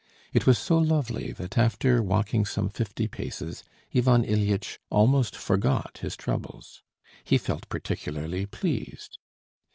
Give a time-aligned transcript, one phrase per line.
[0.33, 3.63] It was so lovely that after walking some fifty paces
[3.95, 6.81] Ivan Ilyitch almost forgot his troubles.
[7.23, 9.19] He felt particularly pleased.